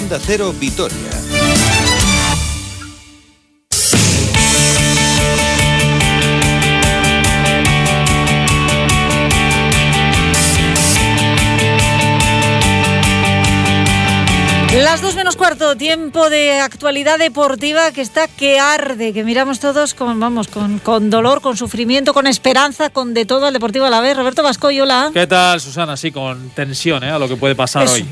Onda 0.00 0.18
Cero 0.18 0.54
Vitoria. 0.58 0.96
Las 14.72 15.02
dos 15.02 15.14
menos 15.14 15.36
cuarto, 15.36 15.76
tiempo 15.76 16.30
de 16.30 16.60
actualidad 16.60 17.18
deportiva 17.18 17.92
que 17.92 18.00
está 18.00 18.26
que 18.26 18.58
arde, 18.58 19.12
que 19.12 19.22
miramos 19.24 19.60
todos 19.60 19.94
con, 19.94 20.18
vamos, 20.18 20.48
con, 20.48 20.78
con 20.78 21.10
dolor, 21.10 21.42
con 21.42 21.56
sufrimiento, 21.56 22.14
con 22.14 22.26
esperanza, 22.26 22.88
con 22.88 23.12
de 23.12 23.26
todo 23.26 23.46
al 23.46 23.52
Deportivo 23.52 23.84
a 23.84 23.90
la 23.90 24.00
vez. 24.00 24.16
Roberto 24.16 24.42
Vascoy, 24.42 24.80
hola. 24.80 25.10
¿Qué 25.12 25.26
tal, 25.26 25.60
Susana? 25.60 25.96
Sí, 25.96 26.10
con 26.10 26.50
tensión 26.50 27.04
¿eh? 27.04 27.10
a 27.10 27.18
lo 27.18 27.28
que 27.28 27.36
puede 27.36 27.54
pasar 27.54 27.84
Eso. 27.84 27.94
hoy. 27.94 28.06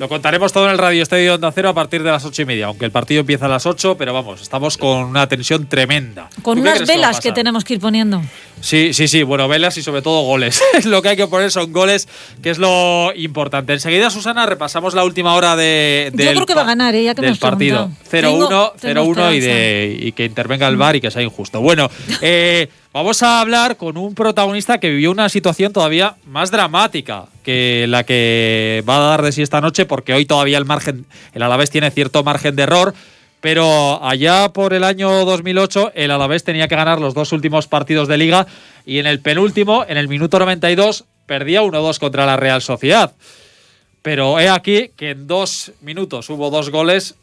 Lo 0.00 0.08
contaremos 0.08 0.50
todo 0.50 0.64
en 0.64 0.70
el 0.70 0.78
Radio 0.78 1.02
Estadio 1.02 1.24
de 1.24 1.30
Onda 1.32 1.52
Cero 1.52 1.68
a 1.68 1.74
partir 1.74 2.02
de 2.02 2.10
las 2.10 2.24
ocho 2.24 2.40
y 2.40 2.46
media, 2.46 2.64
aunque 2.64 2.86
el 2.86 2.90
partido 2.90 3.20
empieza 3.20 3.44
a 3.44 3.48
las 3.50 3.66
8, 3.66 3.98
pero 3.98 4.14
vamos, 4.14 4.40
estamos 4.40 4.78
con 4.78 5.04
una 5.04 5.28
tensión 5.28 5.66
tremenda. 5.66 6.30
Con 6.40 6.56
¿Tú 6.56 6.62
qué 6.64 6.70
unas 6.70 6.80
que 6.80 6.86
velas 6.86 7.20
que 7.20 7.32
tenemos 7.32 7.64
que 7.64 7.74
ir 7.74 7.80
poniendo. 7.80 8.22
Sí, 8.62 8.94
sí, 8.94 9.08
sí, 9.08 9.22
bueno, 9.24 9.46
velas 9.46 9.76
y 9.76 9.82
sobre 9.82 10.00
todo 10.00 10.22
goles. 10.22 10.62
lo 10.86 11.02
que 11.02 11.10
hay 11.10 11.16
que 11.18 11.26
poner 11.26 11.50
son 11.50 11.70
goles, 11.70 12.08
que 12.42 12.48
es 12.48 12.56
lo 12.56 13.12
importante. 13.14 13.74
Enseguida, 13.74 14.08
Susana, 14.08 14.46
repasamos 14.46 14.94
la 14.94 15.04
última 15.04 15.34
hora 15.34 15.54
de, 15.54 16.08
Yo 16.14 16.16
del 16.24 16.34
creo 16.34 16.46
que 16.46 16.54
va 16.54 16.62
a 16.62 16.64
ganar, 16.64 16.94
¿eh? 16.94 17.04
ya 17.04 17.14
que 17.14 17.20
del 17.20 17.36
partido. 17.36 17.90
preguntado. 18.08 18.72
0-1, 18.72 18.80
Tengo- 18.80 19.04
tengo 19.04 19.14
0-1 19.14 19.34
y, 19.34 19.36
esperanza. 19.36 19.48
de, 19.54 19.98
y 20.00 20.12
que 20.12 20.24
intervenga 20.24 20.66
el 20.66 20.78
VAR 20.78 20.96
y 20.96 21.02
que 21.02 21.10
sea 21.10 21.20
injusto. 21.20 21.60
Bueno, 21.60 21.90
eh, 22.22 22.70
vamos 22.92 23.22
a 23.22 23.40
hablar 23.40 23.76
con 23.76 23.96
un 23.96 24.14
protagonista 24.14 24.78
que 24.78 24.90
vivió 24.90 25.10
una 25.10 25.28
situación 25.28 25.72
todavía 25.72 26.16
más 26.26 26.50
dramática 26.50 27.26
que 27.44 27.86
la 27.88 28.04
que 28.04 28.84
va 28.88 28.96
a 28.96 29.10
dar 29.10 29.22
de 29.22 29.32
sí 29.32 29.42
esta 29.42 29.60
noche, 29.60 29.86
porque 29.86 30.12
hoy 30.12 30.26
todavía 30.26 30.58
el 30.58 30.64
margen, 30.64 31.06
el 31.32 31.42
Alavés 31.42 31.70
tiene 31.70 31.90
cierto 31.90 32.22
margen 32.24 32.56
de 32.56 32.62
error. 32.64 32.94
Pero 33.40 34.04
allá 34.04 34.52
por 34.52 34.74
el 34.74 34.84
año 34.84 35.24
2008, 35.24 35.92
el 35.94 36.10
Alavés 36.10 36.44
tenía 36.44 36.68
que 36.68 36.76
ganar 36.76 37.00
los 37.00 37.14
dos 37.14 37.32
últimos 37.32 37.66
partidos 37.66 38.06
de 38.06 38.18
liga 38.18 38.46
y 38.84 38.98
en 38.98 39.06
el 39.06 39.20
penúltimo, 39.20 39.84
en 39.88 39.96
el 39.96 40.08
minuto 40.08 40.38
92, 40.38 41.06
perdía 41.24 41.62
1-2 41.62 41.98
contra 41.98 42.26
la 42.26 42.36
Real 42.36 42.60
Sociedad. 42.60 43.12
Pero 44.02 44.38
he 44.40 44.48
aquí 44.48 44.90
que 44.96 45.10
en 45.10 45.26
dos 45.26 45.72
minutos 45.80 46.28
hubo 46.28 46.50
dos 46.50 46.70
goles 46.70 47.16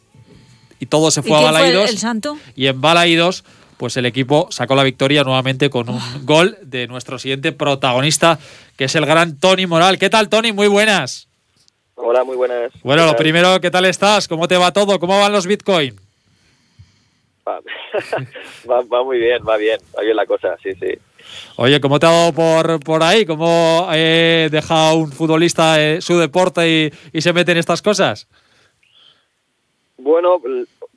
y 0.80 0.86
todo 0.88 1.12
se 1.12 1.22
¿Y 1.22 1.24
fue 1.24 1.38
a 1.38 1.42
Balaidos. 1.42 1.90
el 1.90 1.98
santo? 1.98 2.38
Y 2.56 2.68
en 2.68 2.80
Balaidos, 2.82 3.44
pues 3.78 3.98
el 3.98 4.06
equipo 4.06 4.48
sacó 4.52 4.76
la 4.76 4.84
victoria 4.84 5.24
nuevamente 5.24 5.70
con 5.70 5.90
un 5.90 6.02
gol 6.26 6.58
de 6.62 6.88
nuestro 6.88 7.20
siguiente 7.20 7.52
protagonista, 7.52 8.40
que 8.76 8.86
es 8.86 8.96
el 8.96 9.06
gran 9.06 9.38
Tony 9.38 9.68
Moral. 9.68 9.98
¿Qué 9.98 10.10
tal, 10.10 10.30
Tony? 10.30 10.52
Muy 10.52 10.68
buenas. 10.68 11.28
Hola, 11.96 12.24
muy 12.24 12.36
buenas. 12.36 12.72
Bueno, 12.84 13.04
¿Qué 13.04 13.12
lo 13.12 13.16
primero, 13.18 13.60
¿qué 13.60 13.72
tal 13.72 13.86
estás? 13.86 14.28
¿Cómo 14.28 14.48
te 14.48 14.56
va 14.58 14.72
todo? 14.72 15.00
¿Cómo 15.00 15.20
van 15.20 15.32
los 15.32 15.48
Bitcoin? 15.48 16.00
Va, 17.48 17.60
va, 18.70 18.82
va 18.82 19.04
muy 19.04 19.18
bien, 19.18 19.40
va 19.48 19.58
bien, 19.58 19.80
va 19.98 20.02
bien 20.04 20.16
la 20.16 20.26
cosa, 20.26 20.56
sí, 20.62 20.72
sí. 20.80 20.98
Oye, 21.56 21.82
¿cómo 21.82 22.00
te 22.00 22.06
ha 22.06 22.12
dado 22.12 22.34
por, 22.34 22.80
por 22.82 23.04
ahí? 23.04 23.26
¿Cómo 23.26 23.90
eh, 23.94 24.48
deja 24.52 24.94
un 24.94 25.12
futbolista 25.12 25.82
eh, 25.82 26.02
su 26.02 26.18
deporte 26.20 26.70
y, 26.70 27.18
y 27.18 27.22
se 27.22 27.34
mete 27.34 27.52
en 27.54 27.58
estas 27.58 27.82
cosas? 27.82 28.28
Bueno, 30.08 30.42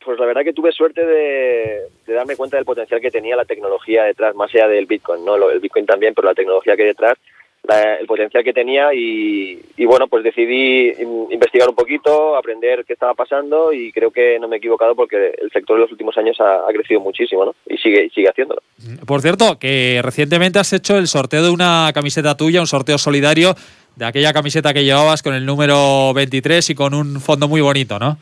pues 0.05 0.19
la 0.21 0.25
verdad 0.27 0.43
que 0.45 0.53
tuve 0.53 0.71
suerte 0.71 1.05
de, 1.05 1.81
darme 2.07 2.37
cuenta 2.37 2.57
del 2.57 2.65
potencial 2.65 3.01
que 3.01 3.11
tenía 3.11 3.35
la 3.35 3.45
tecnología 3.45 4.05
detrás, 4.05 4.37
más 4.37 4.55
allá 4.55 4.69
del 4.69 4.87
Bitcoin, 4.87 5.25
¿no? 5.25 5.35
El 5.51 5.59
Bitcoin 5.59 5.85
también, 5.85 6.15
pero 6.15 6.29
la 6.29 6.35
tecnología 6.35 6.77
que 6.77 6.83
hay 6.83 6.89
detrás, 6.89 7.19
la- 7.65 7.97
el 7.97 8.07
potencial 8.07 8.45
que 8.45 8.53
tenía 8.53 8.95
y, 8.95 9.61
y 9.77 9.85
bueno, 9.85 10.07
pues 10.07 10.23
decidí 10.23 10.91
in- 10.91 11.27
investigar 11.31 11.69
un 11.69 11.75
poquito, 11.75 12.37
aprender 12.37 12.85
qué 12.87 12.93
estaba 12.93 13.15
pasando 13.15 13.73
y 13.73 13.91
creo 13.91 14.13
que 14.13 14.39
no 14.39 14.47
me 14.47 14.57
he 14.57 14.59
equivocado 14.59 14.95
porque 14.95 15.35
el 15.43 15.51
sector 15.51 15.77
en 15.77 15.83
los 15.83 15.91
últimos 15.93 16.17
años 16.17 16.37
ha, 16.41 16.65
crecido 16.73 17.01
muchísimo, 17.01 17.45
¿no? 17.47 17.55
Y 17.69 17.77
sigue, 17.79 18.09
sigue 18.15 18.29
haciéndolo. 18.29 18.63
Por 19.07 19.23
cierto, 19.23 19.59
que 19.59 20.01
recientemente 20.05 20.61
has 20.61 20.73
hecho 20.73 20.97
el 20.97 21.09
sorteo 21.09 21.43
de 21.43 21.51
una 21.51 21.91
camiseta 21.93 22.37
tuya, 22.37 22.61
un 22.61 22.69
sorteo 22.69 22.97
solidario 22.97 23.55
de 23.97 24.05
aquella 24.07 24.33
camiseta 24.33 24.73
que 24.73 24.85
llevabas 24.85 25.21
con 25.23 25.35
el 25.35 25.45
número 25.45 26.15
23 26.15 26.71
y 26.71 26.75
con 26.77 26.95
un 26.95 27.21
fondo 27.21 27.49
muy 27.49 27.61
bonito, 27.61 27.99
¿no? 27.99 28.17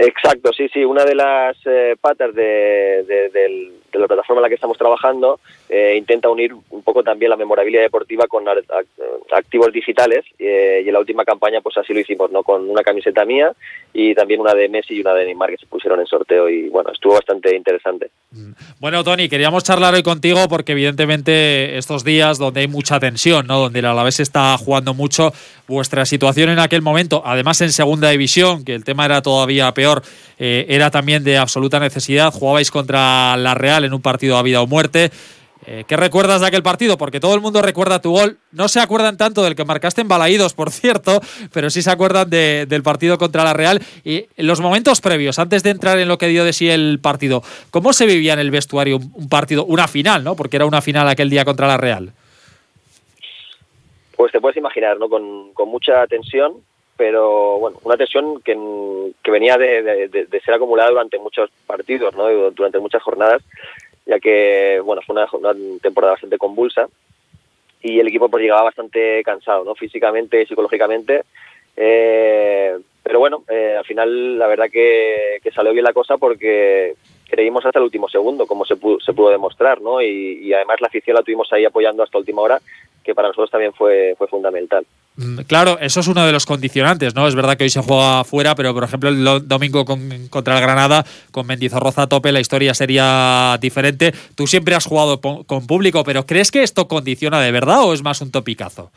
Exacto, 0.00 0.52
sí, 0.56 0.68
sí. 0.72 0.84
Una 0.84 1.04
de 1.04 1.14
las 1.16 1.56
eh, 1.66 1.96
patas 2.00 2.32
de, 2.34 3.04
de- 3.06 3.30
del- 3.30 3.72
de 3.92 3.98
la 3.98 4.06
plataforma 4.06 4.40
en 4.40 4.42
la 4.42 4.48
que 4.48 4.54
estamos 4.56 4.76
trabajando 4.76 5.40
eh, 5.68 5.94
intenta 5.96 6.28
unir 6.28 6.52
un 6.52 6.82
poco 6.82 7.02
también 7.02 7.30
la 7.30 7.36
memorabilidad 7.36 7.82
deportiva 7.82 8.26
con 8.26 8.44
ac- 8.44 8.64
activos 9.32 9.72
digitales 9.72 10.24
eh, 10.38 10.82
y 10.84 10.88
en 10.88 10.92
la 10.92 11.00
última 11.00 11.24
campaña 11.24 11.60
pues 11.60 11.76
así 11.78 11.92
lo 11.94 12.00
hicimos, 12.00 12.30
¿no? 12.30 12.42
Con 12.42 12.68
una 12.68 12.82
camiseta 12.82 13.24
mía 13.24 13.52
y 13.92 14.14
también 14.14 14.40
una 14.40 14.54
de 14.54 14.68
Messi 14.68 14.94
y 14.94 15.00
una 15.00 15.14
de 15.14 15.24
Neymar 15.24 15.50
que 15.50 15.56
se 15.58 15.66
pusieron 15.66 16.00
en 16.00 16.06
sorteo 16.06 16.48
y 16.48 16.68
bueno, 16.68 16.90
estuvo 16.92 17.14
bastante 17.14 17.54
interesante. 17.56 18.10
Bueno, 18.78 19.02
Tony, 19.04 19.28
queríamos 19.28 19.64
charlar 19.64 19.94
hoy 19.94 20.02
contigo 20.02 20.40
porque 20.48 20.72
evidentemente 20.72 21.78
estos 21.78 22.04
días 22.04 22.38
donde 22.38 22.60
hay 22.60 22.68
mucha 22.68 23.00
tensión, 23.00 23.46
¿no? 23.46 23.58
donde 23.58 23.78
el 23.78 23.86
Alavés 23.86 24.20
está 24.20 24.56
jugando 24.58 24.94
mucho, 24.94 25.32
vuestra 25.66 26.04
situación 26.04 26.50
en 26.50 26.58
aquel 26.58 26.82
momento, 26.82 27.22
además 27.24 27.60
en 27.60 27.72
segunda 27.72 28.10
división, 28.10 28.64
que 28.64 28.74
el 28.74 28.84
tema 28.84 29.04
era 29.06 29.22
todavía 29.22 29.72
peor, 29.72 30.02
eh, 30.38 30.66
era 30.68 30.90
también 30.90 31.24
de 31.24 31.36
absoluta 31.38 31.80
necesidad, 31.80 32.32
jugabais 32.32 32.70
contra 32.70 33.36
la 33.36 33.54
Real 33.54 33.84
en 33.88 33.94
un 33.94 34.00
partido 34.02 34.36
a 34.38 34.42
vida 34.42 34.62
o 34.62 34.66
muerte. 34.68 35.10
Eh, 35.66 35.84
¿Qué 35.86 35.96
recuerdas 35.96 36.40
de 36.40 36.46
aquel 36.46 36.62
partido? 36.62 36.96
Porque 36.96 37.18
todo 37.20 37.34
el 37.34 37.40
mundo 37.40 37.60
recuerda 37.60 38.00
tu 38.00 38.12
gol. 38.12 38.38
No 38.52 38.68
se 38.68 38.80
acuerdan 38.80 39.16
tanto 39.18 39.42
del 39.42 39.54
que 39.56 39.64
marcaste 39.64 40.00
en 40.00 40.08
Balaídos, 40.08 40.54
por 40.54 40.70
cierto, 40.70 41.20
pero 41.52 41.68
sí 41.68 41.82
se 41.82 41.90
acuerdan 41.90 42.30
de- 42.30 42.64
del 42.66 42.82
partido 42.82 43.18
contra 43.18 43.44
la 43.44 43.52
Real. 43.52 43.82
Y 44.04 44.26
los 44.36 44.60
momentos 44.60 45.00
previos, 45.00 45.38
antes 45.38 45.62
de 45.64 45.70
entrar 45.70 45.98
en 45.98 46.08
lo 46.08 46.16
que 46.16 46.28
dio 46.28 46.44
de 46.44 46.52
sí 46.52 46.70
el 46.70 47.00
partido, 47.02 47.42
¿cómo 47.70 47.92
se 47.92 48.06
vivía 48.06 48.32
en 48.34 48.38
el 48.38 48.50
vestuario 48.52 48.96
un, 48.98 49.10
un 49.14 49.28
partido, 49.28 49.64
una 49.64 49.88
final, 49.88 50.22
¿no? 50.24 50.36
Porque 50.36 50.56
era 50.56 50.64
una 50.64 50.80
final 50.80 51.08
aquel 51.08 51.28
día 51.28 51.44
contra 51.44 51.66
la 51.66 51.76
Real. 51.76 52.12
Pues 54.16 54.32
te 54.32 54.40
puedes 54.40 54.56
imaginar, 54.56 54.98
¿no? 54.98 55.08
Con, 55.08 55.52
con 55.54 55.68
mucha 55.68 56.06
tensión, 56.08 56.54
pero 56.98 57.58
bueno, 57.60 57.78
una 57.84 57.96
tensión 57.96 58.42
que, 58.42 58.58
que 59.22 59.30
venía 59.30 59.56
de, 59.56 60.08
de- 60.08 60.40
ser 60.40 60.54
acumulada 60.54 60.90
durante 60.90 61.16
muchos 61.18 61.48
partidos, 61.64 62.14
¿no? 62.16 62.28
Durante 62.50 62.80
muchas 62.80 63.02
jornadas, 63.02 63.40
ya 64.04 64.18
que, 64.18 64.80
bueno, 64.84 65.00
fue 65.06 65.14
una, 65.14 65.54
temporada 65.80 66.14
bastante 66.14 66.36
convulsa 66.36 66.88
y 67.80 68.00
el 68.00 68.08
equipo 68.08 68.28
pues 68.28 68.42
llegaba 68.42 68.64
bastante 68.64 69.22
cansado, 69.22 69.64
¿no? 69.64 69.76
Físicamente 69.76 70.44
psicológicamente. 70.44 71.22
Eh, 71.76 72.76
pero 73.04 73.20
bueno, 73.20 73.44
eh, 73.48 73.76
al 73.78 73.84
final 73.84 74.36
la 74.36 74.48
verdad 74.48 74.66
que, 74.68 75.38
que 75.40 75.52
salió 75.52 75.72
bien 75.72 75.84
la 75.84 75.92
cosa 75.92 76.16
porque 76.16 76.94
creímos 77.28 77.64
hasta 77.64 77.78
el 77.78 77.84
último 77.84 78.08
segundo, 78.08 78.46
como 78.46 78.64
se 78.64 78.76
pudo, 78.76 78.98
se 79.00 79.12
pudo 79.12 79.30
demostrar, 79.30 79.80
¿no? 79.80 80.00
Y, 80.02 80.52
además 80.52 80.80
la 80.80 80.88
afición 80.88 81.14
la 81.14 81.22
tuvimos 81.22 81.52
ahí 81.52 81.64
apoyando 81.64 82.02
hasta 82.02 82.18
última 82.18 82.42
hora, 82.42 82.60
que 83.04 83.14
para 83.14 83.28
nosotros 83.28 83.50
también 83.50 83.72
fue, 83.72 84.16
fundamental. 84.30 84.84
Mm, 85.16 85.40
Claro, 85.46 85.78
eso 85.80 86.00
es 86.00 86.08
uno 86.08 86.26
de 86.26 86.32
los 86.32 86.46
condicionantes, 86.46 87.14
¿no? 87.14 87.26
Es 87.26 87.34
verdad 87.34 87.56
que 87.56 87.64
hoy 87.64 87.70
se 87.70 87.82
juega 87.82 88.24
fuera, 88.24 88.54
pero 88.54 88.74
por 88.74 88.84
ejemplo 88.84 89.08
el 89.10 89.46
domingo 89.46 89.84
con- 89.84 90.28
contra 90.28 90.56
el 90.56 90.60
Granada, 90.62 91.04
con 91.30 91.46
Mendizorroza 91.46 92.02
a 92.02 92.06
tope, 92.06 92.32
la 92.32 92.40
historia 92.40 92.74
sería 92.74 93.56
diferente. 93.60 94.12
Tú 94.34 94.46
siempre 94.46 94.74
has 94.74 94.86
jugado 94.86 95.20
con 95.20 95.66
público, 95.66 96.04
pero 96.04 96.26
¿crees 96.26 96.50
que 96.50 96.62
esto 96.62 96.88
condiciona 96.88 97.40
de 97.40 97.52
verdad 97.52 97.84
o 97.84 97.92
es 97.94 98.02
más 98.02 98.20
un 98.20 98.30
topicazo? 98.30 98.90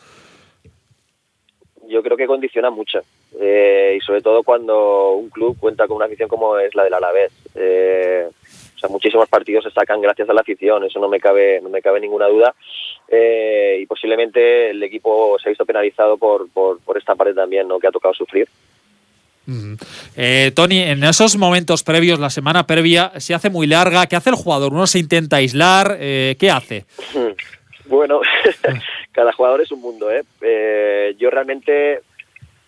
Yo 1.91 2.01
creo 2.01 2.15
que 2.15 2.27
condiciona 2.27 2.69
mucho, 2.69 3.01
eh, 3.39 3.95
y 3.97 4.01
sobre 4.01 4.21
todo 4.21 4.43
cuando 4.43 5.11
un 5.11 5.29
club 5.29 5.57
cuenta 5.59 5.87
con 5.87 5.97
una 5.97 6.05
afición 6.05 6.29
como 6.29 6.57
es 6.57 6.73
la 6.73 6.83
del 6.83 6.93
Alavés. 6.93 7.31
Eh, 7.55 8.27
o 8.27 8.79
sea, 8.79 8.89
muchísimos 8.89 9.27
partidos 9.29 9.63
se 9.63 9.71
sacan 9.71 10.01
gracias 10.01 10.29
a 10.29 10.33
la 10.33 10.41
afición, 10.41 10.83
eso 10.83 10.99
no 10.99 11.07
me 11.07 11.19
cabe, 11.19 11.59
no 11.61 11.69
me 11.69 11.81
cabe 11.81 11.99
ninguna 11.99 12.27
duda. 12.27 12.55
Eh, 13.07 13.79
y 13.81 13.85
posiblemente 13.85 14.69
el 14.69 14.81
equipo 14.81 15.37
se 15.37 15.49
ha 15.49 15.51
visto 15.51 15.65
penalizado 15.65 16.17
por, 16.17 16.49
por, 16.49 16.79
por 16.79 16.97
esta 16.97 17.13
parte 17.13 17.33
también, 17.33 17.67
¿no? 17.67 17.77
que 17.77 17.87
ha 17.87 17.91
tocado 17.91 18.13
sufrir. 18.13 18.47
Mm. 19.45 19.73
Eh, 20.15 20.51
Tony, 20.55 20.79
en 20.79 21.03
esos 21.03 21.35
momentos 21.35 21.83
previos, 21.83 22.19
la 22.19 22.29
semana 22.29 22.65
previa, 22.67 23.11
se 23.19 23.33
hace 23.33 23.49
muy 23.49 23.67
larga. 23.67 24.07
¿Qué 24.07 24.15
hace 24.15 24.29
el 24.29 24.35
jugador? 24.35 24.73
¿Uno 24.73 24.87
se 24.87 24.99
intenta 24.99 25.37
aislar? 25.37 25.97
Eh, 25.99 26.35
¿Qué 26.39 26.49
hace? 26.49 26.85
Bueno, 27.85 28.21
cada 29.11 29.33
jugador 29.33 29.61
es 29.61 29.71
un 29.71 29.81
mundo, 29.81 30.11
¿eh? 30.11 30.23
Eh, 30.41 31.15
yo 31.17 31.29
realmente 31.29 32.01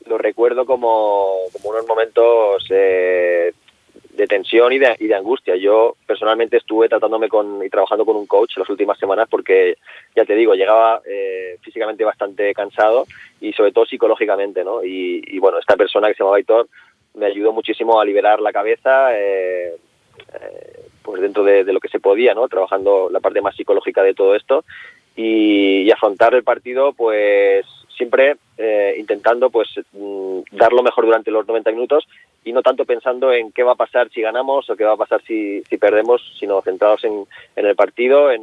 lo 0.06 0.18
recuerdo 0.18 0.66
como, 0.66 1.38
unos 1.64 1.88
momentos 1.88 2.66
eh, 2.70 3.54
de 4.16 4.28
tensión 4.28 4.72
y 4.74 4.80
de, 4.80 4.96
y 5.00 5.08
de 5.08 5.16
angustia. 5.16 5.56
Yo 5.56 5.96
personalmente 6.06 6.58
estuve 6.58 6.90
tratándome 6.90 7.30
con 7.30 7.64
y 7.64 7.70
trabajando 7.70 8.06
con 8.06 8.16
un 8.16 8.28
coach 8.28 8.58
las 8.58 8.70
últimas 8.70 8.98
semanas 9.00 9.28
porque, 9.30 9.78
ya 10.16 10.26
te 10.26 10.36
digo, 10.36 10.54
llegaba 10.54 11.02
eh, 11.06 11.58
físicamente 11.62 12.04
bastante 12.04 12.54
cansado 12.54 13.06
y 13.42 13.54
sobre 13.54 13.72
todo 13.72 13.86
psicológicamente, 13.86 14.64
¿no? 14.64 14.84
Y, 14.84 15.24
y, 15.26 15.40
bueno, 15.40 15.60
esta 15.60 15.76
persona 15.76 16.08
que 16.08 16.14
se 16.14 16.20
llamaba 16.20 16.38
Aitor 16.38 16.68
me 17.16 17.26
ayudó 17.26 17.54
muchísimo 17.54 18.00
a 18.00 18.06
liberar 18.06 18.40
la 18.40 18.52
cabeza, 18.52 19.18
eh, 19.18 19.76
eh, 20.34 20.80
pues 21.02 21.22
dentro 21.22 21.44
de, 21.44 21.64
de 21.64 21.74
lo 21.74 21.80
que 21.80 21.90
se 21.90 22.00
podía, 22.00 22.34
¿no? 22.34 22.48
Trabajando 22.48 23.10
la 23.12 23.20
parte 23.20 23.42
más 23.42 23.56
psicológica 23.56 24.04
de 24.04 24.14
todo 24.14 24.36
esto 24.36 24.64
y, 25.16 25.82
y 25.84 25.92
afrontar 25.92 26.34
el 26.34 26.44
partido 26.44 26.94
pues 26.94 27.66
siempre 27.96 28.36
eh, 28.58 28.96
intentando 28.98 29.50
pues 29.50 29.70
mm, 29.92 30.40
dar 30.52 30.74
lo 30.74 30.84
mejor 30.84 31.06
durante 31.06 31.32
los 31.32 31.48
90 31.48 31.72
minutos 31.72 32.08
y 32.44 32.52
no 32.52 32.62
tanto 32.62 32.86
pensando 32.86 33.32
en 33.32 33.52
qué 33.52 33.64
va 33.64 33.74
a 33.74 33.76
pasar 33.76 34.10
si 34.10 34.22
ganamos 34.22 34.70
o 34.70 34.76
qué 34.76 34.84
va 34.84 34.94
a 34.94 34.98
pasar 34.98 35.22
si, 35.24 35.62
si 35.64 35.78
perdemos, 35.78 36.22
sino 36.40 36.62
centrados 36.62 37.04
en, 37.04 37.26
en 37.56 37.66
el 37.66 37.76
partido, 37.76 38.32
en, 38.32 38.42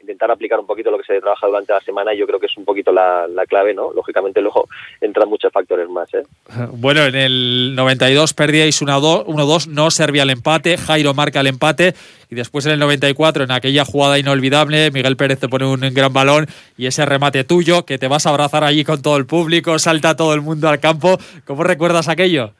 intentar 0.00 0.30
aplicar 0.30 0.58
un 0.58 0.66
poquito 0.66 0.90
lo 0.90 0.98
que 0.98 1.04
se 1.04 1.20
trabaja 1.20 1.46
durante 1.46 1.72
la 1.72 1.80
semana 1.80 2.14
y 2.14 2.18
yo 2.18 2.26
creo 2.26 2.40
que 2.40 2.46
es 2.46 2.56
un 2.56 2.64
poquito 2.64 2.92
la, 2.92 3.26
la 3.28 3.46
clave, 3.46 3.74
¿no? 3.74 3.92
Lógicamente 3.92 4.40
luego 4.40 4.68
entran 5.00 5.28
muchos 5.28 5.52
factores 5.52 5.88
más, 5.88 6.12
¿eh? 6.14 6.22
Bueno, 6.72 7.04
en 7.04 7.14
el 7.14 7.74
92 7.74 8.34
perdíais 8.34 8.82
1-2, 8.82 9.66
no 9.68 9.90
servía 9.90 10.22
el 10.22 10.30
empate, 10.30 10.76
Jairo 10.76 11.14
marca 11.14 11.40
el 11.40 11.46
empate 11.48 11.94
y 12.30 12.34
después 12.34 12.64
en 12.66 12.72
el 12.72 12.78
94, 12.78 13.44
en 13.44 13.50
aquella 13.50 13.84
jugada 13.84 14.18
inolvidable, 14.18 14.90
Miguel 14.90 15.16
Pérez 15.16 15.40
te 15.40 15.48
pone 15.48 15.66
un 15.66 15.80
gran 15.92 16.12
balón 16.12 16.46
y 16.76 16.86
ese 16.86 17.04
remate 17.04 17.44
tuyo, 17.44 17.84
que 17.84 17.98
te 17.98 18.08
vas 18.08 18.26
a 18.26 18.30
abrazar 18.30 18.64
allí 18.64 18.84
con 18.84 19.02
todo 19.02 19.16
el 19.16 19.26
público, 19.26 19.78
salta 19.78 20.16
todo 20.16 20.34
el 20.34 20.40
mundo 20.40 20.68
al 20.68 20.80
campo. 20.80 21.18
¿Cómo 21.44 21.64
recuerdas 21.64 22.08
aquello? 22.08 22.52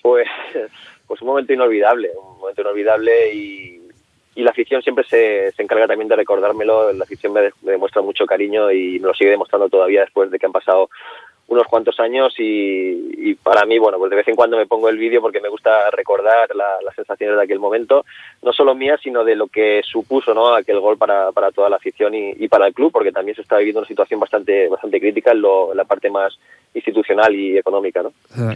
Pues, 0.00 0.26
pues 1.06 1.20
un 1.20 1.28
momento 1.28 1.52
inolvidable, 1.52 2.10
un 2.18 2.38
momento 2.38 2.62
inolvidable 2.62 3.34
y, 3.34 3.71
y 4.34 4.42
la 4.42 4.50
afición 4.50 4.82
siempre 4.82 5.04
se, 5.04 5.52
se, 5.52 5.62
encarga 5.62 5.86
también 5.86 6.08
de 6.08 6.16
recordármelo. 6.16 6.92
La 6.92 7.04
afición 7.04 7.32
me, 7.32 7.50
me, 7.62 7.72
demuestra 7.72 8.00
mucho 8.02 8.24
cariño 8.26 8.70
y 8.70 8.98
me 8.98 9.08
lo 9.08 9.14
sigue 9.14 9.30
demostrando 9.30 9.68
todavía 9.68 10.02
después 10.02 10.30
de 10.30 10.38
que 10.38 10.46
han 10.46 10.52
pasado 10.52 10.88
unos 11.52 11.66
cuantos 11.66 12.00
años 12.00 12.34
y, 12.38 13.30
y 13.30 13.34
para 13.34 13.66
mí, 13.66 13.78
bueno, 13.78 13.98
pues 13.98 14.10
de 14.10 14.16
vez 14.16 14.26
en 14.28 14.34
cuando 14.34 14.56
me 14.56 14.66
pongo 14.66 14.88
el 14.88 14.96
vídeo 14.96 15.20
porque 15.20 15.40
me 15.40 15.50
gusta 15.50 15.90
recordar 15.90 16.54
la, 16.56 16.78
las 16.82 16.94
sensaciones 16.94 17.36
de 17.36 17.42
aquel 17.42 17.58
momento, 17.58 18.06
no 18.42 18.52
solo 18.52 18.74
mía, 18.74 18.98
sino 19.02 19.22
de 19.22 19.36
lo 19.36 19.48
que 19.48 19.82
supuso 19.84 20.32
¿no? 20.32 20.54
aquel 20.54 20.80
gol 20.80 20.96
para, 20.96 21.30
para 21.32 21.50
toda 21.50 21.68
la 21.68 21.76
afición 21.76 22.14
y, 22.14 22.30
y, 22.38 22.48
para 22.48 22.66
el 22.66 22.74
club, 22.74 22.90
porque 22.90 23.12
también 23.12 23.36
se 23.36 23.42
está 23.42 23.58
viviendo 23.58 23.80
una 23.80 23.88
situación 23.88 24.18
bastante, 24.18 24.68
bastante 24.68 24.98
crítica 24.98 25.32
en, 25.32 25.42
lo, 25.42 25.72
en 25.72 25.76
la 25.76 25.84
parte 25.84 26.10
más 26.10 26.38
institucional 26.74 27.34
y 27.34 27.58
económica. 27.58 28.02
¿no? 28.02 28.12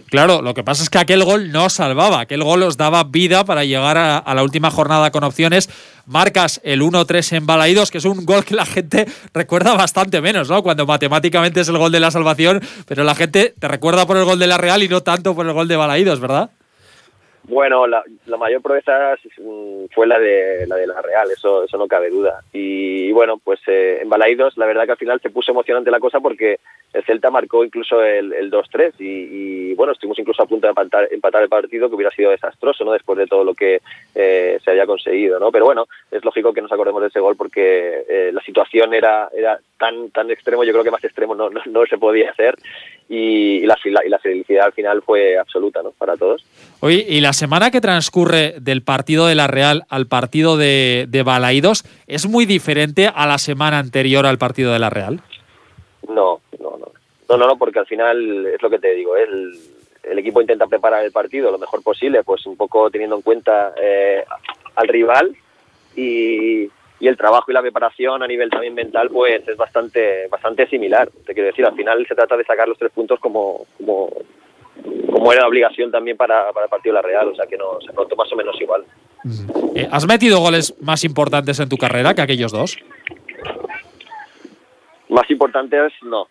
Claro, 0.08 0.40
lo 0.40 0.54
que 0.54 0.64
pasa 0.64 0.82
es 0.82 0.88
que 0.88 0.98
aquel 0.98 1.22
gol 1.22 1.52
no 1.52 1.68
salvaba, 1.68 2.20
aquel 2.20 2.42
gol 2.42 2.62
os 2.62 2.78
daba 2.78 3.04
vida 3.04 3.44
para 3.44 3.64
llegar 3.64 3.98
a, 3.98 4.16
a 4.16 4.34
la 4.34 4.42
última 4.42 4.70
jornada 4.70 5.10
con 5.10 5.22
opciones. 5.22 5.68
Marcas 6.06 6.60
el 6.64 6.82
1-3 6.82 7.36
en 7.36 7.46
Balaídos, 7.46 7.90
que 7.90 7.98
es 7.98 8.04
un 8.04 8.24
gol 8.24 8.44
que 8.44 8.54
la 8.54 8.64
gente 8.64 9.06
recuerda 9.34 9.74
bastante 9.74 10.20
menos, 10.20 10.48
¿no? 10.48 10.62
Cuando 10.62 10.86
matemáticamente 10.86 11.60
es 11.60 11.68
el 11.68 11.78
gol 11.78 11.92
de 11.92 12.00
la 12.00 12.10
salvación, 12.10 12.62
pero 12.86 13.04
la 13.04 13.14
gente 13.14 13.54
te 13.58 13.68
recuerda 13.68 14.06
por 14.06 14.16
el 14.16 14.24
gol 14.24 14.38
de 14.38 14.46
la 14.46 14.56
Real 14.56 14.82
y 14.82 14.88
no 14.88 15.02
tanto 15.02 15.34
por 15.34 15.46
el 15.46 15.52
gol 15.52 15.68
de 15.68 15.76
Balaídos, 15.76 16.20
¿verdad? 16.20 16.50
Bueno, 17.48 17.86
la, 17.86 18.02
la, 18.26 18.36
mayor 18.36 18.60
proeza 18.60 19.16
fue 19.94 20.06
la 20.08 20.18
de 20.18 20.66
la 20.66 20.76
de 20.76 20.86
la 20.88 21.00
Real, 21.00 21.30
eso 21.30 21.62
eso 21.62 21.78
no 21.78 21.86
cabe 21.86 22.10
duda. 22.10 22.40
Y, 22.52 23.12
bueno, 23.12 23.38
pues 23.42 23.60
eh, 23.68 24.00
en 24.02 24.08
Balaídos 24.08 24.56
la 24.56 24.66
verdad 24.66 24.84
que 24.84 24.92
al 24.92 24.98
final 24.98 25.20
se 25.20 25.30
puso 25.30 25.52
emocionante 25.52 25.92
la 25.92 26.00
cosa 26.00 26.18
porque 26.18 26.58
el 26.92 27.04
Celta 27.04 27.30
marcó 27.30 27.64
incluso 27.64 28.02
el, 28.02 28.32
el 28.32 28.50
2-3 28.50 28.94
y, 28.98 29.04
y, 29.70 29.74
bueno, 29.74 29.92
estuvimos 29.92 30.18
incluso 30.18 30.42
a 30.42 30.46
punto 30.46 30.66
de 30.66 30.70
empatar, 30.70 31.08
empatar, 31.12 31.42
el 31.42 31.48
partido 31.48 31.88
que 31.88 31.94
hubiera 31.94 32.10
sido 32.10 32.32
desastroso, 32.32 32.84
¿no? 32.84 32.92
Después 32.92 33.16
de 33.16 33.26
todo 33.28 33.44
lo 33.44 33.54
que 33.54 33.80
eh, 34.14 34.58
se 34.64 34.70
había 34.72 34.86
conseguido, 34.86 35.38
¿no? 35.38 35.52
Pero 35.52 35.66
bueno, 35.66 35.86
es 36.10 36.24
lógico 36.24 36.52
que 36.52 36.62
nos 36.62 36.72
acordemos 36.72 37.02
de 37.02 37.08
ese 37.08 37.20
gol 37.20 37.36
porque 37.36 38.04
eh, 38.08 38.30
la 38.32 38.42
situación 38.42 38.92
era 38.92 39.28
era 39.32 39.60
tan 39.78 40.10
tan 40.10 40.30
extremo, 40.32 40.64
yo 40.64 40.72
creo 40.72 40.84
que 40.84 40.90
más 40.90 41.04
extremo 41.04 41.36
no, 41.36 41.48
no, 41.50 41.60
no 41.64 41.86
se 41.86 41.98
podía 41.98 42.30
hacer 42.30 42.56
y, 43.08 43.58
y, 43.58 43.66
la, 43.66 43.76
y 43.84 44.08
la 44.08 44.18
felicidad 44.18 44.66
al 44.66 44.72
final 44.72 45.02
fue 45.02 45.38
absoluta, 45.38 45.82
¿no? 45.82 45.92
Para 45.92 46.16
todos. 46.16 46.44
Oye, 46.80 47.04
y 47.08 47.20
la 47.20 47.32
semana 47.32 47.70
que 47.70 47.80
transcurre 47.80 48.54
del 48.60 48.82
partido 48.82 49.26
de 49.26 49.34
la 49.34 49.46
Real 49.46 49.84
al 49.88 50.06
partido 50.06 50.56
de, 50.56 51.06
de 51.08 51.22
Balaídos 51.22 51.84
es 52.06 52.26
muy 52.26 52.46
diferente 52.46 53.10
a 53.14 53.26
la 53.26 53.38
semana 53.38 53.78
anterior 53.78 54.26
al 54.26 54.38
partido 54.38 54.72
de 54.72 54.78
la 54.78 54.90
Real. 54.90 55.20
No, 56.08 56.40
no, 56.58 56.76
no. 56.78 56.86
No, 57.28 57.36
no, 57.36 57.46
no, 57.48 57.56
porque 57.58 57.80
al 57.80 57.86
final 57.86 58.46
es 58.46 58.62
lo 58.62 58.70
que 58.70 58.78
te 58.78 58.94
digo, 58.94 59.16
el, 59.16 59.52
el 60.04 60.18
equipo 60.18 60.40
intenta 60.40 60.66
preparar 60.68 61.04
el 61.04 61.10
partido 61.10 61.50
lo 61.50 61.58
mejor 61.58 61.82
posible, 61.82 62.22
pues 62.22 62.46
un 62.46 62.56
poco 62.56 62.88
teniendo 62.90 63.16
en 63.16 63.22
cuenta 63.22 63.74
eh, 63.80 64.24
al 64.76 64.88
rival 64.88 65.34
y, 65.96 66.70
y, 67.00 67.08
el 67.08 67.16
trabajo 67.16 67.50
y 67.50 67.54
la 67.54 67.62
preparación 67.62 68.22
a 68.22 68.26
nivel 68.26 68.50
también 68.50 68.74
mental, 68.74 69.10
pues 69.10 69.46
es 69.46 69.56
bastante, 69.56 70.28
bastante 70.28 70.66
similar. 70.68 71.08
Te 71.24 71.34
quiero 71.34 71.48
decir, 71.48 71.64
al 71.64 71.74
final 71.74 72.04
se 72.06 72.14
trata 72.14 72.36
de 72.36 72.44
sacar 72.44 72.68
los 72.68 72.78
tres 72.78 72.92
puntos 72.92 73.20
como, 73.20 73.66
como, 73.76 74.10
como 75.12 75.32
era 75.32 75.42
la 75.42 75.48
obligación 75.48 75.90
también 75.90 76.16
para, 76.16 76.52
para 76.52 76.64
el 76.64 76.70
partido 76.70 76.94
de 76.94 77.02
la 77.02 77.06
Real, 77.06 77.28
o 77.28 77.34
sea 77.34 77.46
que 77.46 77.56
no, 77.56 77.80
se 77.80 77.92
notó 77.92 78.16
más 78.16 78.32
o 78.32 78.36
menos 78.36 78.60
igual. 78.60 78.84
Eh, 79.74 79.88
¿Has 79.90 80.06
metido 80.06 80.40
goles 80.40 80.74
más 80.80 81.04
importantes 81.04 81.58
en 81.60 81.68
tu 81.68 81.76
carrera 81.76 82.14
que 82.14 82.22
aquellos 82.22 82.52
dos? 82.52 82.78
Más 85.08 85.30
importantes, 85.30 85.92
no. 86.02 86.28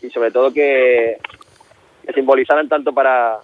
Y 0.00 0.10
sobre 0.10 0.30
todo 0.30 0.52
que, 0.52 1.18
que 2.06 2.12
simbolizaran 2.12 2.68
tanto 2.68 2.92
para, 2.92 3.38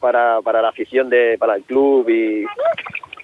para, 0.00 0.40
para 0.42 0.62
la 0.62 0.68
afición, 0.68 1.08
de, 1.08 1.36
para 1.38 1.56
el 1.56 1.62
club 1.64 2.08
y, 2.08 2.44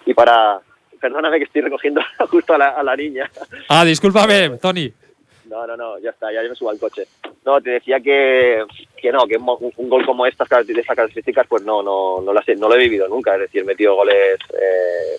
y 0.06 0.14
para... 0.14 0.60
Perdóname 1.02 1.38
que 1.38 1.44
estoy 1.44 1.62
recogiendo 1.62 2.00
justo 2.30 2.54
a 2.54 2.58
la, 2.58 2.68
a 2.68 2.82
la 2.84 2.94
niña. 2.94 3.28
Ah, 3.68 3.84
discúlpame, 3.84 4.50
Tony. 4.58 4.92
No, 5.46 5.66
no, 5.66 5.76
no, 5.76 5.98
ya 5.98 6.10
está, 6.10 6.32
ya 6.32 6.40
me 6.42 6.54
subo 6.54 6.70
al 6.70 6.78
coche. 6.78 7.02
No, 7.44 7.60
te 7.60 7.70
decía 7.70 7.98
que, 7.98 8.64
que 8.96 9.10
no, 9.10 9.26
que 9.26 9.36
un, 9.36 9.72
un 9.76 9.88
gol 9.88 10.06
como 10.06 10.24
estas, 10.26 10.48
de 10.48 10.80
estas 10.80 10.96
características, 10.96 11.48
pues 11.48 11.64
no, 11.64 11.82
no, 11.82 12.20
no, 12.20 12.32
las 12.32 12.48
he, 12.48 12.54
no 12.54 12.68
lo 12.68 12.76
he 12.76 12.84
vivido 12.84 13.08
nunca. 13.08 13.34
Es 13.34 13.40
decir, 13.40 13.62
he 13.62 13.64
metido 13.64 13.96
goles 13.96 14.38
eh, 14.54 15.18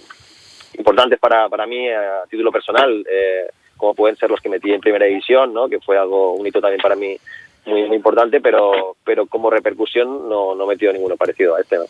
importantes 0.78 1.20
para, 1.20 1.50
para 1.50 1.68
mí 1.68 1.90
a 1.90 2.24
título 2.30 2.50
personal, 2.50 3.06
eh, 3.12 3.50
como 3.76 3.94
pueden 3.94 4.16
ser 4.16 4.30
los 4.30 4.40
que 4.40 4.48
metí 4.48 4.72
en 4.72 4.80
primera 4.80 5.06
división, 5.06 5.54
¿no? 5.54 5.68
que 5.68 5.82
fue 5.82 5.98
algo, 5.98 6.34
un 6.34 6.48
hito 6.48 6.62
también 6.62 6.82
para 6.82 6.96
mí 6.96 7.18
muy, 7.66 7.84
muy 7.84 7.98
importante, 7.98 8.40
pero, 8.40 8.96
pero 9.04 9.26
como 9.26 9.50
repercusión 9.50 10.30
no, 10.30 10.56
no 10.56 10.64
he 10.64 10.68
metido 10.68 10.94
ninguno 10.94 11.18
parecido 11.18 11.58
a 11.58 11.60
este. 11.60 11.78
¿no? 11.78 11.86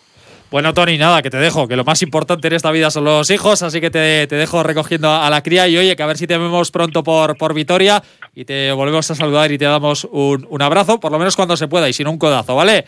Bueno, 0.54 0.72
Tony, 0.72 1.00
nada, 1.00 1.24
que 1.24 1.32
te 1.32 1.38
dejo, 1.38 1.68
que 1.68 1.76
lo 1.76 1.84
más 1.84 2.04
importante 2.04 2.48
en 2.48 2.54
esta 2.54 2.70
vida 2.70 2.92
son 2.92 3.06
los 3.06 3.28
hijos, 3.32 3.64
así 3.64 3.82
que 3.82 3.90
te, 3.90 4.28
te, 4.28 4.36
dejo 4.36 4.62
recogiendo 4.62 5.10
a 5.10 5.28
la 5.32 5.42
cría 5.42 5.68
y 5.68 5.76
oye, 5.76 5.96
que 5.96 6.04
a 6.04 6.06
ver 6.06 6.16
si 6.16 6.28
te 6.28 6.38
vemos 6.38 6.70
pronto 6.70 7.02
por, 7.02 7.36
por 7.38 7.56
Vitoria 7.56 8.04
y 8.36 8.46
te 8.46 8.72
volvemos 8.72 9.10
a 9.10 9.16
saludar 9.16 9.52
y 9.52 9.58
te 9.58 9.66
damos 9.66 10.08
un, 10.12 10.46
un 10.48 10.62
abrazo, 10.62 11.00
por 11.00 11.12
lo 11.12 11.18
menos 11.18 11.36
cuando 11.36 11.58
se 11.58 11.68
pueda 11.68 11.90
y 11.90 11.94
si 11.94 12.04
no 12.04 12.12
un 12.12 12.20
codazo, 12.20 12.56
¿vale? 12.56 12.86